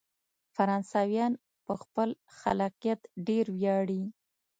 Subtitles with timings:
[0.55, 1.33] فرانسویان
[1.65, 4.03] په خپل خلاقیت ډیر ویاړي.